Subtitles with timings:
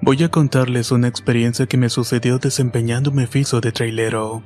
[0.00, 4.42] Voy a contarles una experiencia que me sucedió desempeñando mi oficio de trailero,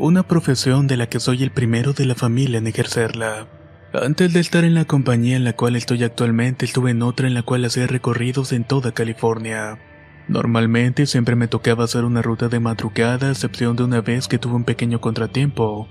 [0.00, 3.46] una profesión de la que soy el primero de la familia en ejercerla.
[3.92, 7.34] Antes de estar en la compañía en la cual estoy actualmente, estuve en otra en
[7.34, 9.78] la cual hacía recorridos en toda California.
[10.26, 14.38] Normalmente siempre me tocaba hacer una ruta de madrugada, a excepción de una vez que
[14.38, 15.88] tuve un pequeño contratiempo,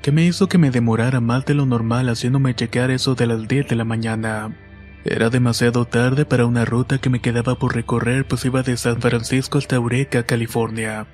[0.00, 3.46] que me hizo que me demorara más de lo normal haciéndome checar eso de las
[3.46, 4.56] 10 de la mañana.
[5.04, 9.00] Era demasiado tarde para una ruta que me quedaba por recorrer pues iba de San
[9.00, 11.06] Francisco hasta Eureka, California.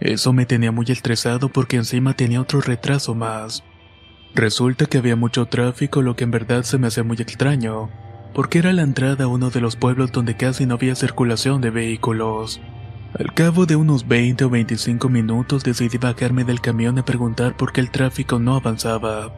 [0.00, 3.62] Eso me tenía muy estresado porque encima tenía otro retraso más.
[4.34, 7.90] Resulta que había mucho tráfico lo que en verdad se me hacía muy extraño,
[8.32, 11.70] porque era la entrada a uno de los pueblos donde casi no había circulación de
[11.70, 12.60] vehículos.
[13.18, 17.72] Al cabo de unos 20 o 25 minutos decidí bajarme del camión y preguntar por
[17.72, 19.32] qué el tráfico no avanzaba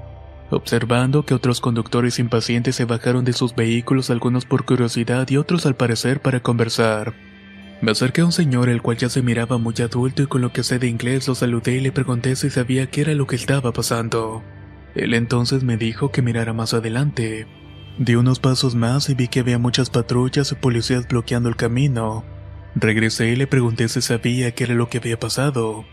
[0.53, 5.67] observando que otros conductores impacientes se bajaron de sus vehículos, algunos por curiosidad y otros
[5.67, 7.15] al parecer para conversar.
[7.83, 10.53] Me acerqué a un señor el cual ya se miraba muy adulto y con lo
[10.53, 13.37] que sé de inglés lo saludé y le pregunté si sabía qué era lo que
[13.37, 14.43] estaba pasando.
[14.95, 17.47] Él entonces me dijo que mirara más adelante.
[17.99, 22.25] Di unos pasos más y vi que había muchas patrullas y policías bloqueando el camino.
[22.75, 25.85] Regresé y le pregunté si sabía qué era lo que había pasado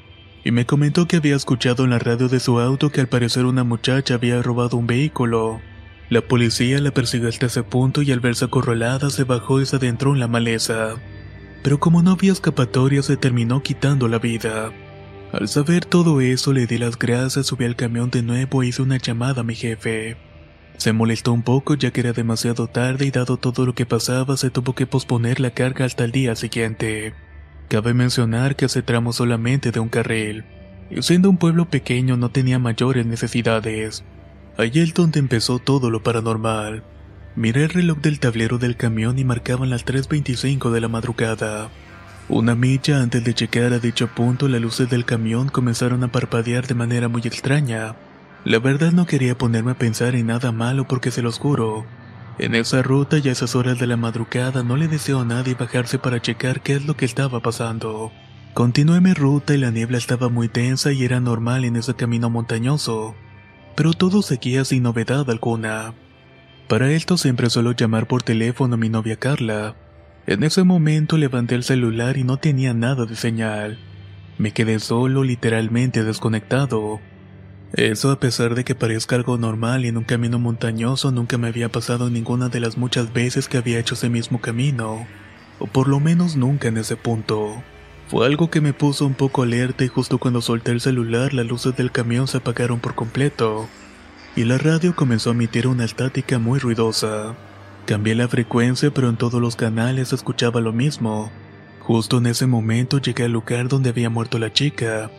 [0.44, 3.46] y me comentó que había escuchado en la radio de su auto que al parecer
[3.46, 5.62] una muchacha había robado un vehículo.
[6.10, 9.76] La policía la persiguió hasta ese punto y al verse acorralada se bajó y se
[9.76, 10.96] adentró en la maleza.
[11.64, 14.72] Pero como no había escapatoria se terminó quitando la vida.
[15.32, 18.82] Al saber todo eso le di las gracias, subí al camión de nuevo e hice
[18.82, 20.18] una llamada a mi jefe.
[20.78, 24.38] Se molestó un poco ya que era demasiado tarde y dado todo lo que pasaba
[24.38, 27.14] se tuvo que posponer la carga hasta el día siguiente.
[27.68, 30.46] Cabe mencionar que ese tramo solamente de un carril,
[30.90, 34.04] y siendo un pueblo pequeño no tenía mayores necesidades.
[34.58, 36.84] Allí es donde empezó todo lo paranormal.
[37.40, 41.70] Miré el reloj del tablero del camión y marcaban las 3.25 de la madrugada.
[42.28, 46.68] Una milla antes de llegar a dicho punto las luces del camión comenzaron a parpadear
[46.68, 47.96] de manera muy extraña.
[48.44, 51.86] La verdad no quería ponerme a pensar en nada malo porque se lo juro,
[52.40, 55.56] en esa ruta y a esas horas de la madrugada no le deseo a nadie
[55.56, 58.12] bajarse para checar qué es lo que estaba pasando.
[58.54, 62.30] Continué mi ruta y la niebla estaba muy tensa y era normal en ese camino
[62.30, 63.16] montañoso,
[63.78, 65.94] pero todo seguía sin novedad alguna.
[66.70, 69.74] Para esto siempre suelo llamar por teléfono a mi novia Carla.
[70.28, 73.80] En ese momento levanté el celular y no tenía nada de señal.
[74.38, 77.00] Me quedé solo, literalmente desconectado.
[77.74, 81.48] Eso a pesar de que parezca algo normal y en un camino montañoso nunca me
[81.48, 85.08] había pasado ninguna de las muchas veces que había hecho ese mismo camino,
[85.58, 87.64] o por lo menos nunca en ese punto.
[88.10, 91.48] Fue algo que me puso un poco alerta y justo cuando solté el celular las
[91.48, 93.68] luces del camión se apagaron por completo,
[94.40, 97.36] y la radio comenzó a emitir una estática muy ruidosa.
[97.86, 101.30] Cambié la frecuencia pero en todos los canales escuchaba lo mismo.
[101.82, 105.12] Justo en ese momento llegué al lugar donde había muerto la chica,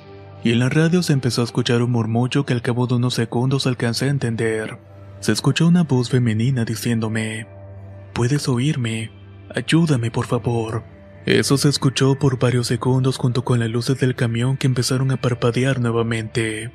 [0.43, 3.13] y en la radio se empezó a escuchar un murmullo que al cabo de unos
[3.13, 4.79] segundos alcancé a entender.
[5.19, 7.47] Se escuchó una voz femenina diciéndome,
[8.15, 9.11] Puedes oírme,
[9.55, 10.83] ayúdame por favor.
[11.27, 15.19] Eso se escuchó por varios segundos junto con las luces del camión que empezaron a
[15.19, 16.73] parpadear nuevamente.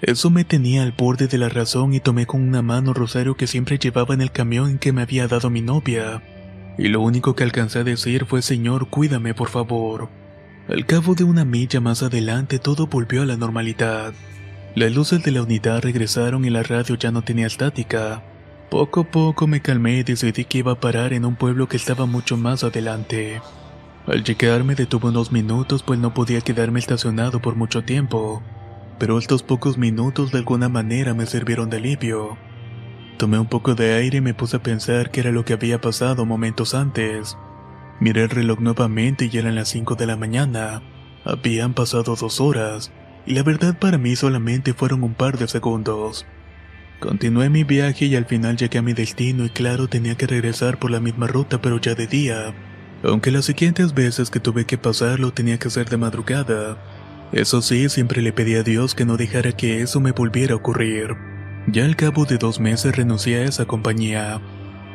[0.00, 3.48] Eso me tenía al borde de la razón y tomé con una mano rosario que
[3.48, 6.22] siempre llevaba en el camión en que me había dado mi novia.
[6.78, 10.08] Y lo único que alcancé a decir fue Señor, cuídame por favor.
[10.68, 14.12] Al cabo de una milla más adelante todo volvió a la normalidad.
[14.76, 18.22] Las luces de la unidad regresaron y la radio ya no tenía estática.
[18.70, 21.76] Poco a poco me calmé y decidí que iba a parar en un pueblo que
[21.76, 23.40] estaba mucho más adelante.
[24.06, 28.42] Al llegar me detuve unos minutos pues no podía quedarme estacionado por mucho tiempo,
[28.98, 32.36] pero estos pocos minutos de alguna manera me sirvieron de alivio.
[33.18, 35.80] Tomé un poco de aire y me puse a pensar qué era lo que había
[35.80, 37.36] pasado momentos antes.
[38.00, 40.82] Miré el reloj nuevamente y eran las 5 de la mañana.
[41.24, 42.92] Habían pasado dos horas,
[43.26, 46.26] y la verdad para mí solamente fueron un par de segundos.
[47.00, 50.78] Continué mi viaje y al final llegué a mi destino y claro tenía que regresar
[50.78, 52.54] por la misma ruta pero ya de día,
[53.04, 56.76] aunque las siguientes veces que tuve que pasarlo tenía que ser de madrugada.
[57.32, 60.56] Eso sí, siempre le pedí a Dios que no dejara que eso me volviera a
[60.56, 61.16] ocurrir.
[61.66, 64.40] Ya al cabo de dos meses renuncié a esa compañía.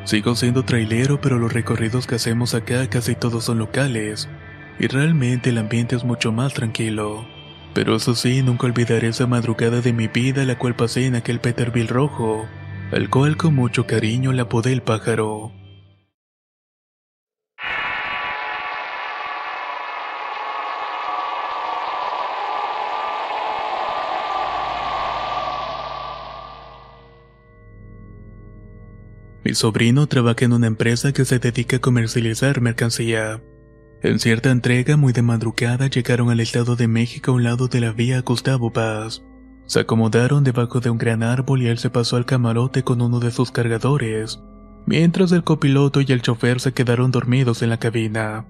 [0.05, 4.27] Sigo siendo trailero, pero los recorridos que hacemos acá casi todos son locales,
[4.79, 7.25] y realmente el ambiente es mucho más tranquilo.
[7.73, 11.39] Pero eso sí, nunca olvidaré esa madrugada de mi vida la cual pasé en aquel
[11.39, 12.47] Peterbilt rojo,
[12.91, 15.51] al cual con mucho cariño la apodé el pájaro.
[29.43, 33.41] Mi sobrino trabaja en una empresa que se dedica a comercializar mercancía.
[34.01, 37.81] En cierta entrega muy de madrugada llegaron al Estado de México a un lado de
[37.81, 39.21] la vía Gustavo Paz.
[39.65, 43.19] Se acomodaron debajo de un gran árbol y él se pasó al camarote con uno
[43.19, 44.41] de sus cargadores,
[44.85, 48.45] mientras el copiloto y el chofer se quedaron dormidos en la cabina.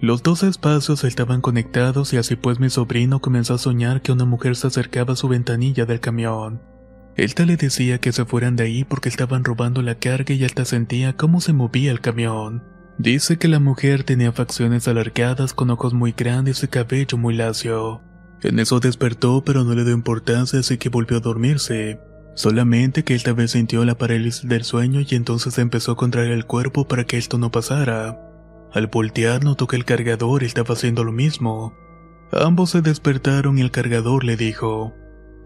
[0.00, 4.26] Los dos espacios estaban conectados y así pues mi sobrino comenzó a soñar que una
[4.26, 6.60] mujer se acercaba a su ventanilla del camión.
[7.16, 10.64] Elta le decía que se fueran de ahí porque estaban robando la carga y Elta
[10.64, 12.62] sentía cómo se movía el camión.
[12.98, 18.02] Dice que la mujer tenía facciones alargadas con ojos muy grandes y cabello muy lacio.
[18.42, 22.00] En eso despertó pero no le dio importancia así que volvió a dormirse.
[22.34, 26.44] Solamente que esta vez sintió la parálisis del sueño y entonces empezó a contraer el
[26.44, 28.20] cuerpo para que esto no pasara.
[28.74, 31.72] Al voltear notó que el cargador estaba haciendo lo mismo.
[32.30, 34.92] Ambos se despertaron y el cargador le dijo,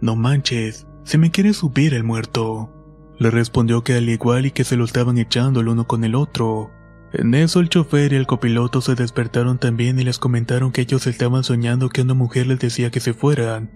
[0.00, 2.70] No manches, si me quiere subir el muerto.
[3.18, 6.14] Le respondió que al igual y que se lo estaban echando el uno con el
[6.14, 6.70] otro.
[7.12, 11.06] En eso el chofer y el copiloto se despertaron también y les comentaron que ellos
[11.06, 13.70] estaban soñando que una mujer les decía que se fueran,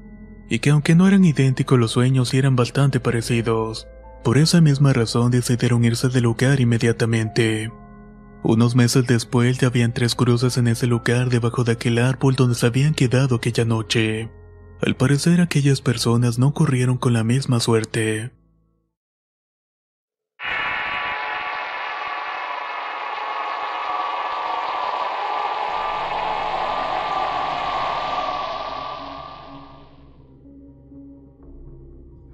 [0.48, 3.88] y que aunque no eran idénticos los sueños eran bastante parecidos.
[4.22, 7.70] Por esa misma razón decidieron irse del lugar inmediatamente.
[8.42, 12.54] Unos meses después ya habían tres cruces en ese lugar debajo de aquel árbol donde
[12.54, 14.30] se habían quedado aquella noche.
[14.84, 18.32] Al parecer aquellas personas no corrieron con la misma suerte.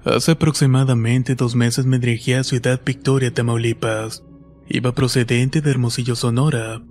[0.04, 4.24] Hace aproximadamente dos meses me dirigí a Ciudad Victoria, Tamaulipas.
[4.68, 6.82] Iba procedente de Hermosillo, Sonora.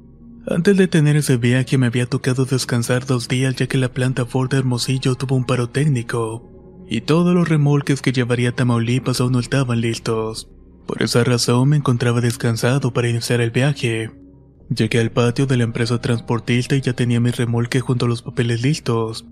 [0.50, 4.26] Antes de tener ese viaje me había tocado descansar dos días ya que la planta
[4.26, 6.50] Ford de Hermosillo tuvo un paro técnico
[6.90, 10.50] y todos los remolques que llevaría a Tamaulipas aún no estaban listos.
[10.88, 14.10] Por esa razón me encontraba descansado para iniciar el viaje.
[14.76, 18.24] Llegué al patio de la empresa transportista y ya tenía mi remolque junto a los
[18.24, 19.28] papeles listos.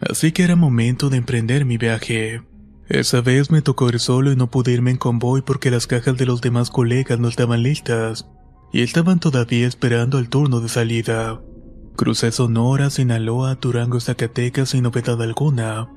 [0.00, 2.42] Así que era momento de emprender mi viaje.
[2.88, 6.16] Esa vez me tocó ir solo y no pude irme en convoy porque las cajas
[6.16, 8.26] de los demás colegas no estaban listas
[8.76, 11.40] y estaban todavía esperando el turno de salida.
[11.96, 15.88] Crucé Sonora, Sinaloa, Durango, Zacatecas sin novedad alguna.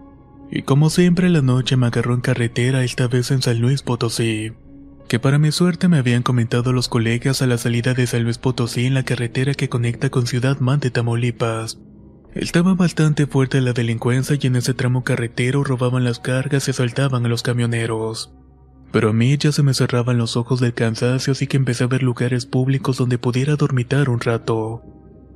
[0.49, 4.53] Y como siempre la noche me agarró en carretera esta vez en San Luis Potosí.
[5.09, 8.37] Que para mi suerte me habían comentado los colegas a la salida de San Luis
[8.37, 11.79] Potosí en la carretera que conecta con Ciudad Mante, Tamaulipas.
[12.33, 17.25] Estaba bastante fuerte la delincuencia y en ese tramo carretero robaban las cargas y asaltaban
[17.25, 18.31] a los camioneros.
[18.91, 21.87] Pero a mí ya se me cerraban los ojos del cansancio así que empecé a
[21.87, 24.81] ver lugares públicos donde pudiera dormitar un rato.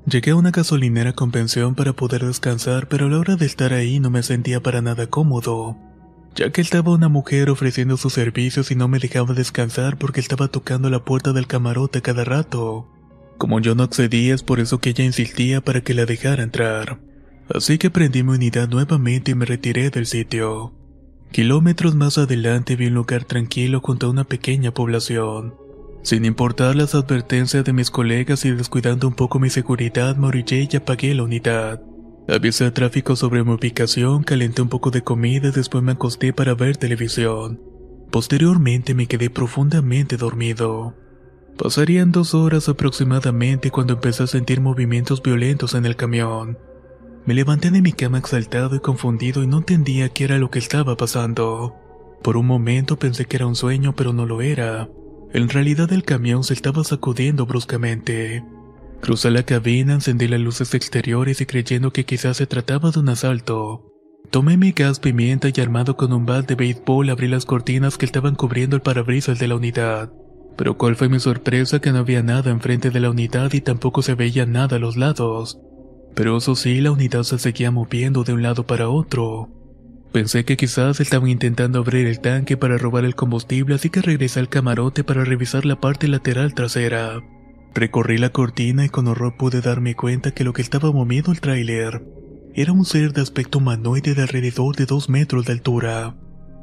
[0.06, 3.74] Llegué a una gasolinera con pensión para poder descansar, pero a la hora de estar
[3.74, 5.78] ahí no me sentía para nada cómodo,
[6.36, 10.50] ya que estaba una mujer ofreciendo sus servicios y no me dejaba descansar porque estaba
[10.50, 12.90] tocando la puerta del camarote cada rato.
[13.38, 17.00] Como yo no accedía es por eso que ella insistía para que la dejara entrar.
[17.54, 20.74] Así que prendí mi unidad nuevamente y me retiré del sitio.
[21.34, 25.56] Kilómetros más adelante vi un lugar tranquilo junto a una pequeña población.
[26.04, 30.76] Sin importar las advertencias de mis colegas y descuidando un poco mi seguridad, me y
[30.76, 31.82] apagué la unidad.
[32.28, 36.34] Avisé a tráfico sobre mi ubicación, calenté un poco de comida y después me acosté
[36.34, 37.60] para ver televisión.
[38.12, 40.94] Posteriormente me quedé profundamente dormido.
[41.58, 46.60] Pasarían dos horas aproximadamente cuando empecé a sentir movimientos violentos en el camión.
[47.26, 50.60] Me levanté de mi cama exaltado y confundido y no entendía qué era lo que
[50.60, 51.74] estaba pasando.
[52.22, 54.90] Por un momento pensé que era un sueño, pero no lo era.
[55.34, 58.44] En realidad el camión se estaba sacudiendo bruscamente.
[59.02, 63.10] Crucé la cabina, encendí las luces exteriores y creyendo que quizás se trataba de un
[63.10, 63.90] asalto.
[64.30, 68.06] Tomé mi gas pimienta y armado con un bat de béisbol abrí las cortinas que
[68.06, 70.12] estaban cubriendo el parabrisas de la unidad.
[70.58, 74.02] Pero cuál fue mi sorpresa que no había nada enfrente de la unidad y tampoco
[74.02, 75.60] se veía nada a los lados.
[76.16, 79.50] Pero eso sí, la unidad se seguía moviendo de un lado para otro.
[80.12, 84.40] Pensé que quizás estaban intentando abrir el tanque para robar el combustible, así que regresé
[84.40, 87.20] al camarote para revisar la parte lateral trasera.
[87.74, 91.42] Recorrí la cortina y con horror pude darme cuenta que lo que estaba moviendo el
[91.42, 92.04] tráiler
[92.54, 96.16] era un ser de aspecto humanoide de alrededor de dos metros de altura.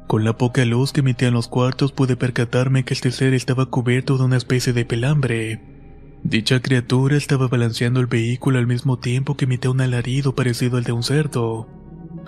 [0.07, 3.67] Con la poca luz que emitía en los cuartos pude percatarme que este ser estaba
[3.67, 5.80] cubierto de una especie de pelambre.
[6.23, 10.85] Dicha criatura estaba balanceando el vehículo al mismo tiempo que emitía un alarido parecido al
[10.85, 11.67] de un cerdo.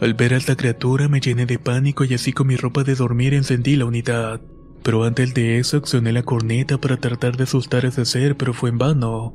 [0.00, 2.94] Al ver a esta criatura me llené de pánico y así con mi ropa de
[2.94, 4.40] dormir encendí la unidad.
[4.82, 8.54] Pero antes de eso accioné la corneta para tratar de asustar a ese ser, pero
[8.54, 9.34] fue en vano.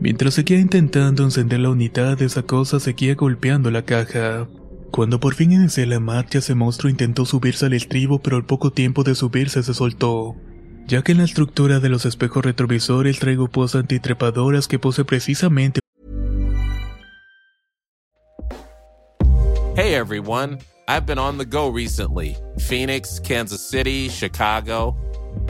[0.00, 4.46] Mientras seguía intentando encender la unidad, esa cosa seguía golpeando la caja.
[4.90, 8.70] Cuando por fin inicié la marcha, ese monstruo intentó subirse al estribo, pero al poco
[8.70, 10.36] tiempo de subirse se soltó.
[10.86, 15.80] Ya que en la estructura de los espejos retrovisores traigo posas antitrepadoras que pose precisamente.
[19.76, 24.94] Hey everyone, I've been on the go recently Phoenix, Kansas City, Chicago.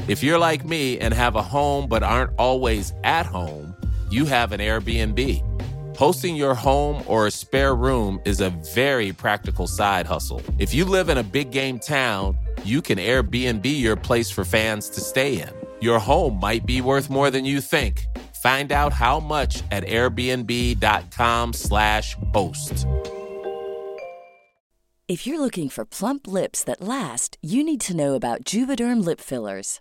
[0.08, 3.74] If you're like me and have a home but aren't always at home,
[4.10, 5.53] you have an Airbnb.
[5.96, 10.42] Hosting your home or a spare room is a very practical side hustle.
[10.58, 14.88] If you live in a big game town, you can Airbnb your place for fans
[14.90, 15.50] to stay in.
[15.80, 18.06] Your home might be worth more than you think.
[18.42, 22.86] Find out how much at airbnb.com/slash host.
[25.06, 29.20] If you're looking for plump lips that last, you need to know about Juvederm lip
[29.20, 29.80] fillers.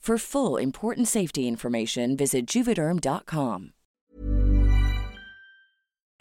[0.00, 3.72] For full important safety information, visit juvederm.com.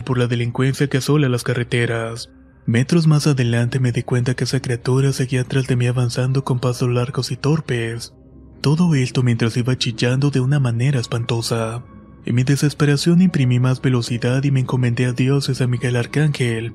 [0.05, 2.31] por la delincuencia que asola las carreteras.
[2.65, 6.59] Metros más adelante me di cuenta que esa criatura seguía atrás de mí avanzando con
[6.59, 8.15] pasos largos y torpes.
[8.61, 11.83] Todo esto mientras iba chillando de una manera espantosa.
[12.25, 16.73] En mi desesperación imprimí más velocidad y me encomendé a Dios y a Miguel Arcángel,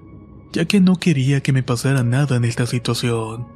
[0.52, 3.53] ya que no quería que me pasara nada en esta situación.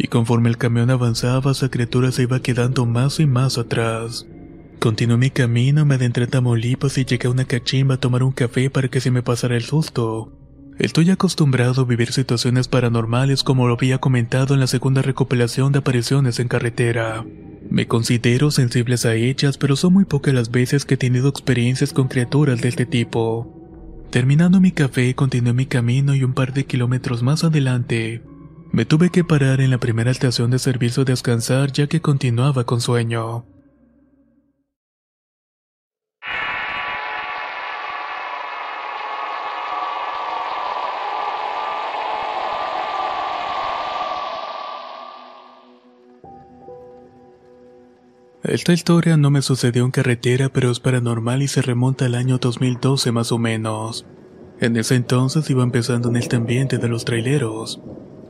[0.00, 4.28] Y conforme el camión avanzaba, esa criatura se iba quedando más y más atrás.
[4.78, 8.30] Continué mi camino, me adentré a Tamaulipas y llegué a una cachimba a tomar un
[8.30, 10.32] café para que se me pasara el susto.
[10.78, 15.80] Estoy acostumbrado a vivir situaciones paranormales como lo había comentado en la segunda recopilación de
[15.80, 17.26] apariciones en carretera.
[17.68, 21.92] Me considero sensibles a ellas, pero son muy pocas las veces que he tenido experiencias
[21.92, 23.52] con criaturas de este tipo.
[24.10, 28.22] Terminando mi café, continué mi camino y un par de kilómetros más adelante,
[28.72, 32.64] me tuve que parar en la primera estación de servicio a descansar ya que continuaba
[32.64, 33.44] con sueño.
[48.48, 52.38] Esta historia no me sucedió en carretera, pero es paranormal y se remonta al año
[52.38, 54.06] 2012 más o menos.
[54.58, 57.80] En ese entonces iba empezando en este ambiente de los traileros.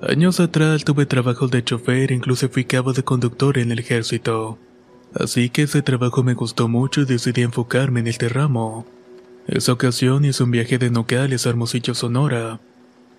[0.01, 4.57] Años atrás tuve trabajos de chofer incluso fui cabo de conductor en el ejército.
[5.13, 8.87] Así que ese trabajo me gustó mucho y decidí enfocarme en este ramo.
[9.49, 12.61] Esa ocasión hice un viaje de Nogales a Hermosillo, Sonora.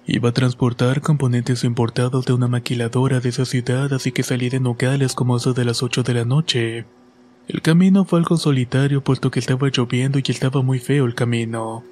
[0.08, 4.62] Iba a transportar componentes importados de una maquiladora de esa ciudad, así que salí de
[4.62, 6.86] Nogales como eso de las 8 de la noche.
[7.50, 11.84] El camino fue algo solitario puesto que estaba lloviendo y estaba muy feo el camino.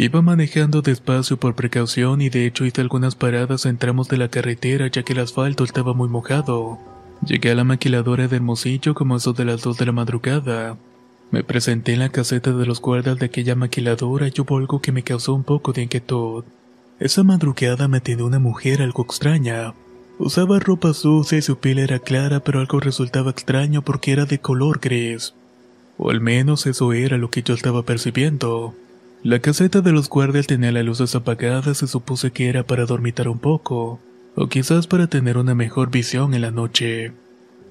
[0.00, 4.28] Iba manejando despacio por precaución y de hecho hice algunas paradas en tramos de la
[4.28, 6.78] carretera ya que el asfalto estaba muy mojado.
[7.26, 10.76] Llegué a la maquiladora de Hermosillo como eso de las 2 de la madrugada.
[11.32, 14.92] Me presenté en la caseta de los guardas de aquella maquiladora y hubo algo que
[14.92, 16.44] me causó un poco de inquietud.
[17.00, 19.74] Esa madrugada me atendió una mujer algo extraña.
[20.20, 24.38] Usaba ropa sucia y su piel era clara, pero algo resultaba extraño porque era de
[24.38, 25.34] color gris.
[25.96, 28.76] O al menos eso era lo que yo estaba percibiendo.
[29.24, 33.28] La caseta de los guardias tenía las luces apagadas y supuse que era para dormitar
[33.28, 33.98] un poco,
[34.36, 37.12] o quizás para tener una mejor visión en la noche.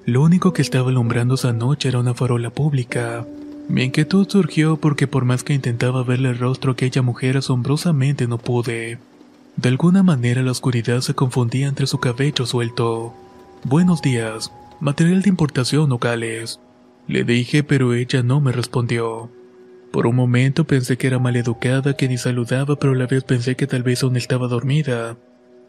[0.04, 3.26] Lo único que estaba alumbrando esa noche era una farola pública.
[3.66, 8.26] Mi inquietud surgió porque por más que intentaba verle el rostro a aquella mujer asombrosamente
[8.26, 8.98] no pude.
[9.56, 13.14] De alguna manera la oscuridad se confundía entre su cabello suelto.
[13.64, 16.60] Buenos días, material de importación locales.
[17.06, 19.30] Le dije pero ella no me respondió.
[19.92, 23.56] Por un momento pensé que era maleducada, que ni saludaba, pero a la vez pensé
[23.56, 25.16] que tal vez aún estaba dormida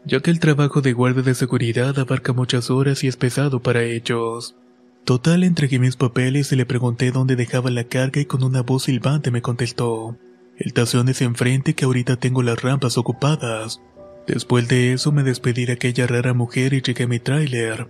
[0.04, 3.82] ya que el trabajo de guardia de seguridad abarca muchas horas y es pesado para
[3.82, 4.56] ellos.
[5.04, 8.84] Total, entregué mis papeles y le pregunté dónde dejaba la carga y con una voz
[8.84, 10.16] silbante me contestó.
[10.56, 13.80] El tación es enfrente que ahorita tengo las rampas ocupadas.
[14.26, 17.88] Después de eso me despedí de aquella rara mujer y llegué a mi tráiler.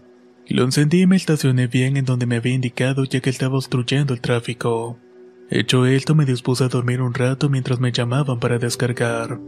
[0.48, 4.14] Lo encendí y me estacioné bien en donde me había indicado ya que estaba obstruyendo
[4.14, 4.98] el tráfico.
[5.50, 9.40] Hecho esto me dispuse a dormir un rato mientras me llamaban para descargar.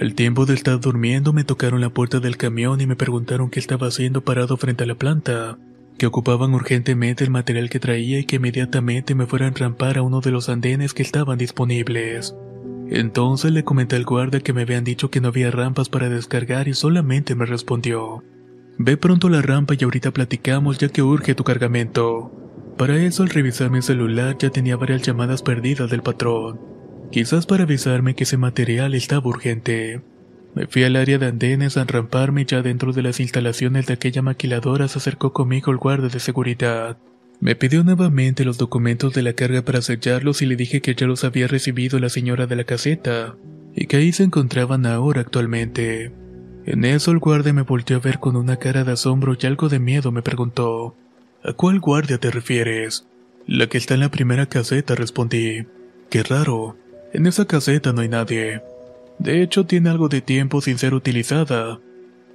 [0.00, 3.60] Al tiempo de estar durmiendo me tocaron la puerta del camión y me preguntaron qué
[3.60, 5.58] estaba haciendo parado frente a la planta,
[5.98, 10.02] que ocupaban urgentemente el material que traía y que inmediatamente me fueran a rampar a
[10.02, 12.34] uno de los andenes que estaban disponibles.
[12.88, 16.68] Entonces le comenté al guardia que me habían dicho que no había rampas para descargar
[16.68, 18.24] y solamente me respondió.
[18.78, 22.32] Ve pronto la rampa y ahorita platicamos ya que urge tu cargamento.
[22.80, 26.58] Para eso al revisar mi celular ya tenía varias llamadas perdidas del patrón
[27.10, 30.00] quizás para avisarme que ese material estaba urgente.
[30.54, 34.22] Me fui al área de andenes a enramparme ya dentro de las instalaciones de aquella
[34.22, 36.96] maquiladora se acercó conmigo el guardia de seguridad.
[37.40, 41.06] Me pidió nuevamente los documentos de la carga para sellarlos y le dije que ya
[41.06, 43.36] los había recibido la señora de la caseta
[43.74, 46.12] y que ahí se encontraban ahora actualmente.
[46.64, 49.68] En eso el guardia me volteó a ver con una cara de asombro y algo
[49.68, 50.96] de miedo me preguntó,
[51.42, 53.06] ¿A cuál guardia te refieres?
[53.46, 55.66] La que está en la primera caseta, respondí.
[56.10, 56.76] Qué raro.
[57.12, 58.62] En esa caseta no hay nadie.
[59.18, 61.80] De hecho, tiene algo de tiempo sin ser utilizada.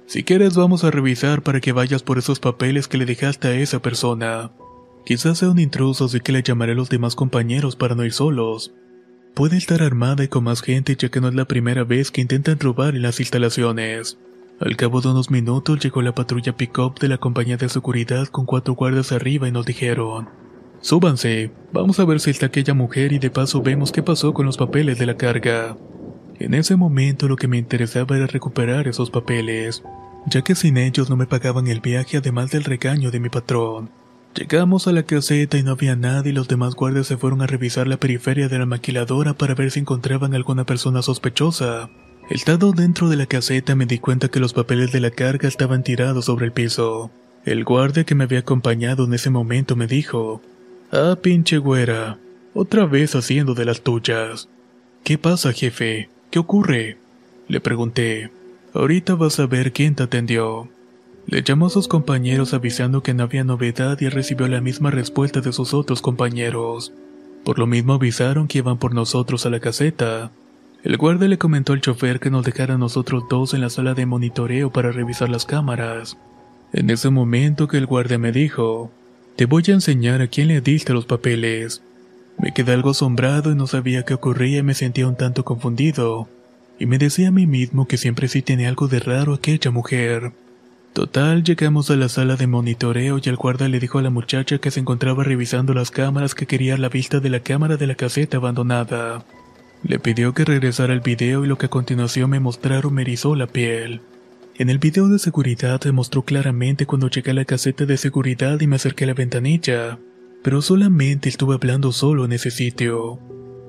[0.06, 3.54] Si quieres vamos a revisar para que vayas por esos papeles que le dejaste a
[3.54, 4.50] esa persona.
[5.04, 8.12] Quizás sea un intruso, así que le llamaré a los demás compañeros para no ir
[8.12, 8.72] solos.
[9.34, 12.22] Puede estar armada y con más gente ya que no es la primera vez que
[12.22, 14.18] intentan robar en las instalaciones.
[14.58, 18.46] Al cabo de unos minutos llegó la patrulla pick-up de la compañía de seguridad con
[18.46, 20.30] cuatro guardias arriba y nos dijeron
[20.80, 24.46] Súbanse, vamos a ver si está aquella mujer y de paso vemos qué pasó con
[24.46, 25.76] los papeles de la carga.
[26.38, 29.82] En ese momento lo que me interesaba era recuperar esos papeles,
[30.26, 33.90] ya que sin ellos no me pagaban el viaje además del regaño de mi patrón.
[34.34, 37.46] Llegamos a la caseta y no había nada y los demás guardias se fueron a
[37.46, 41.90] revisar la periferia de la maquiladora para ver si encontraban alguna persona sospechosa.
[42.28, 45.84] Estando dentro de la caseta me di cuenta que los papeles de la carga estaban
[45.84, 47.10] tirados sobre el piso.
[47.44, 50.42] El guardia que me había acompañado en ese momento me dijo,
[50.90, 52.18] Ah, pinche güera.
[52.52, 54.48] Otra vez haciendo de las tuyas.
[55.04, 56.08] ¿Qué pasa, jefe?
[56.30, 56.96] ¿Qué ocurre?
[57.46, 58.30] Le pregunté.
[58.74, 60.68] Ahorita vas a ver quién te atendió.
[61.26, 65.40] Le llamó a sus compañeros avisando que no había novedad y recibió la misma respuesta
[65.40, 66.92] de sus otros compañeros.
[67.44, 70.32] Por lo mismo avisaron que iban por nosotros a la caseta.
[70.82, 73.94] El guardia le comentó al chofer que nos dejara a nosotros dos en la sala
[73.94, 76.16] de monitoreo para revisar las cámaras.
[76.72, 78.90] En ese momento que el guardia me dijo,
[79.36, 81.82] te voy a enseñar a quién le diste los papeles.
[82.38, 86.28] Me quedé algo asombrado y no sabía qué ocurría y me sentía un tanto confundido.
[86.78, 90.32] Y me decía a mí mismo que siempre sí tiene algo de raro aquella mujer.
[90.92, 94.58] Total, llegamos a la sala de monitoreo y el guarda le dijo a la muchacha
[94.58, 97.94] que se encontraba revisando las cámaras que quería la vista de la cámara de la
[97.94, 99.24] caseta abandonada.
[99.82, 103.34] Le pidió que regresara el video y lo que a continuación me mostraron me erizó
[103.34, 104.00] la piel.
[104.58, 108.60] En el video de seguridad se mostró claramente cuando llegué a la caseta de seguridad
[108.60, 109.98] y me acerqué a la ventanilla,
[110.42, 113.18] pero solamente estuve hablando solo en ese sitio.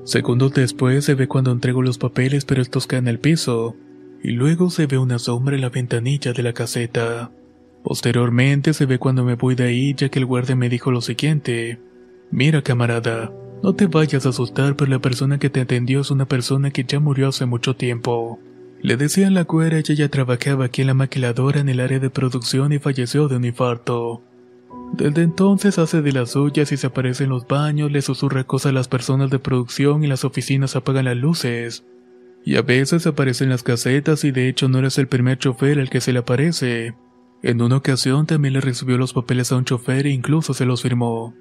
[0.06, 3.76] Segundos después se ve cuando entrego los papeles pero estos caen al piso,
[4.24, 7.32] y luego se ve una sombra en la ventanilla de la caseta.
[7.84, 11.02] Posteriormente se ve cuando me voy de ahí ya que el guardia me dijo lo
[11.02, 11.80] siguiente,
[12.32, 13.32] mira camarada,
[13.64, 16.84] no te vayas a asustar pero la persona que te atendió es una persona que
[16.84, 18.40] ya murió hace mucho tiempo.
[18.82, 22.10] Le decían la cuera y ella trabajaba aquí en la maquiladora en el área de
[22.10, 24.22] producción y falleció de un infarto.
[24.94, 28.70] Desde entonces hace de las suyas y se aparece en los baños, le susurra cosas
[28.70, 31.86] a las personas de producción y las oficinas apagan las luces.
[32.46, 35.80] Y a veces aparece en las casetas y de hecho no eres el primer chofer
[35.80, 36.96] al que se le aparece.
[37.42, 40.82] En una ocasión también le recibió los papeles a un chofer e incluso se los
[40.84, 41.34] firmó.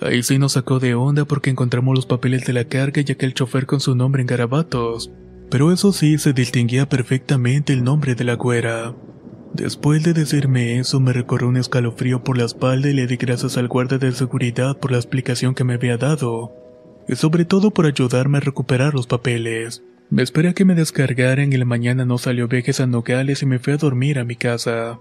[0.00, 3.34] Ahí sí nos sacó de onda porque encontramos los papeles de la carga y aquel
[3.34, 5.10] chofer con su nombre en garabatos
[5.50, 8.94] pero eso sí se distinguía perfectamente el nombre de la güera.
[9.52, 13.58] Después de decirme eso, me recorrió un escalofrío por la espalda y le di gracias
[13.58, 16.52] al guardia de seguridad por la explicación que me había dado,
[17.08, 19.82] y sobre todo por ayudarme a recuperar los papeles.
[20.08, 23.46] Me esperé a que me descargaran y la mañana no salió viajes a Nogales y
[23.46, 25.00] me fui a dormir a mi casa.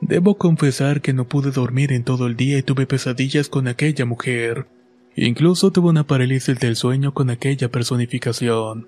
[0.00, 4.04] Debo confesar que no pude dormir en todo el día y tuve pesadillas con aquella
[4.04, 4.66] mujer.
[5.16, 8.86] Incluso tuve una parálisis del sueño con aquella personificación.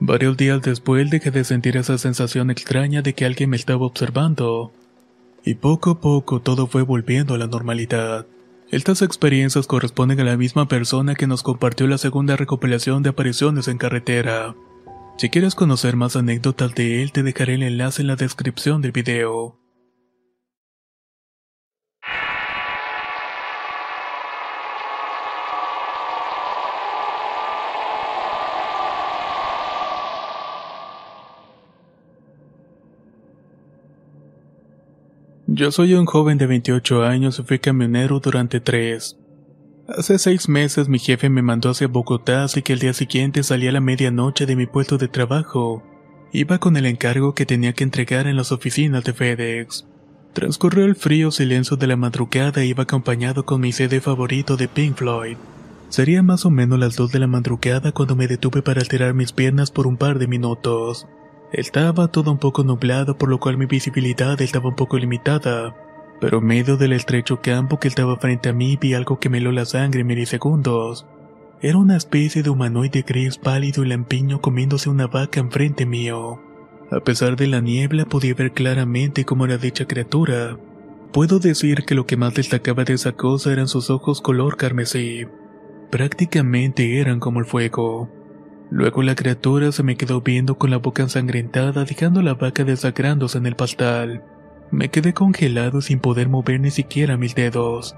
[0.00, 4.72] Varios días después dejé de sentir esa sensación extraña de que alguien me estaba observando.
[5.44, 8.26] Y poco a poco todo fue volviendo a la normalidad.
[8.70, 13.68] Estas experiencias corresponden a la misma persona que nos compartió la segunda recopilación de apariciones
[13.68, 14.54] en carretera.
[15.16, 18.92] Si quieres conocer más anécdotas de él, te dejaré el enlace en la descripción del
[18.92, 19.56] video.
[35.56, 39.16] Yo soy un joven de 28 años y fui camionero durante tres.
[39.86, 43.68] Hace seis meses mi jefe me mandó hacia Bogotá, así que el día siguiente salí
[43.68, 45.84] a la medianoche de mi puesto de trabajo.
[46.32, 49.86] Iba con el encargo que tenía que entregar en las oficinas de FedEx.
[50.32, 54.66] Transcurrió el frío silencio de la madrugada e iba acompañado con mi CD favorito de
[54.66, 55.36] Pink Floyd.
[55.88, 59.30] Sería más o menos las dos de la madrugada cuando me detuve para estirar mis
[59.30, 61.06] piernas por un par de minutos.
[61.56, 65.72] Estaba todo un poco nublado, por lo cual mi visibilidad estaba un poco limitada,
[66.20, 69.38] pero en medio del estrecho campo que estaba frente a mí vi algo que me
[69.38, 71.06] heló la sangre en milisegundos.
[71.60, 76.42] Era una especie de humanoide gris pálido y lampiño comiéndose una vaca enfrente mío.
[76.90, 80.58] A pesar de la niebla podía ver claramente cómo era dicha criatura.
[81.12, 85.28] Puedo decir que lo que más destacaba de esa cosa eran sus ojos color carmesí.
[85.92, 88.10] Prácticamente eran como el fuego.
[88.74, 93.38] Luego la criatura se me quedó viendo con la boca ensangrentada, dejando la vaca desagrándose
[93.38, 94.24] en el pastal.
[94.72, 97.94] Me quedé congelado sin poder mover ni siquiera mis dedos.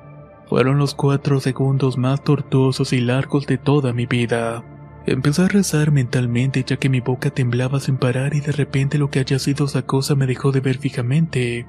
[0.51, 4.63] Fueron los cuatro segundos más tortuosos y largos de toda mi vida.
[5.07, 9.09] Empecé a rezar mentalmente ya que mi boca temblaba sin parar y de repente lo
[9.09, 11.67] que haya sido esa cosa me dejó de ver fijamente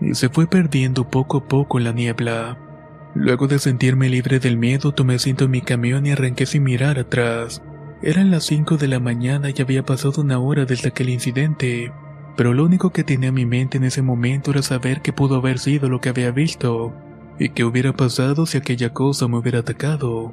[0.00, 2.58] y se fue perdiendo poco a poco en la niebla.
[3.14, 6.98] Luego de sentirme libre del miedo tomé asiento en mi camión y arranqué sin mirar
[6.98, 7.62] atrás.
[8.02, 11.92] Eran las 5 de la mañana y había pasado una hora desde aquel incidente,
[12.34, 15.36] pero lo único que tenía en mi mente en ese momento era saber qué pudo
[15.36, 16.94] haber sido lo que había visto,
[17.38, 20.32] y qué hubiera pasado si aquella cosa me hubiera atacado.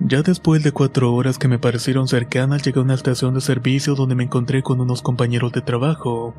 [0.00, 3.94] Ya después de cuatro horas que me parecieron cercanas llegué a una estación de servicio
[3.94, 6.34] donde me encontré con unos compañeros de trabajo.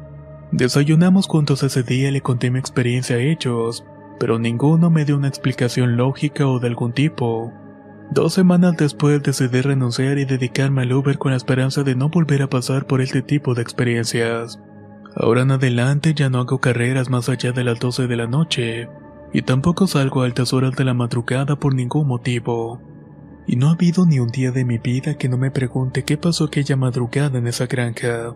[0.52, 3.84] Desayunamos juntos ese día y le conté mi experiencia a ellos,
[4.20, 7.52] pero ninguno me dio una explicación lógica o de algún tipo.
[8.12, 12.42] Dos semanas después decidí renunciar y dedicarme al Uber con la esperanza de no volver
[12.42, 14.60] a pasar por este tipo de experiencias.
[15.16, 18.90] Ahora en adelante ya no hago carreras más allá de las 12 de la noche,
[19.32, 22.82] y tampoco salgo a altas horas de la madrugada por ningún motivo.
[23.48, 26.18] Y no ha habido ni un día de mi vida que no me pregunte qué
[26.18, 28.36] pasó aquella madrugada en esa granja.